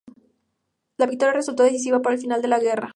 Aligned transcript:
La 0.97 1.05
victoria 1.05 1.31
resultó 1.35 1.61
decisiva 1.61 2.01
para 2.01 2.15
el 2.15 2.21
final 2.21 2.41
de 2.41 2.47
la 2.47 2.57
guerra. 2.59 2.89